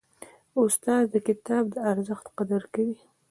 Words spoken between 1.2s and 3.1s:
کتاب د ارزښت قدر کوي.